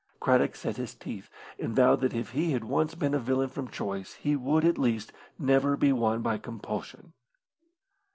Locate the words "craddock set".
0.19-0.77